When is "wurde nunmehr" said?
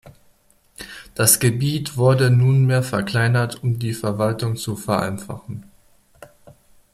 1.95-2.81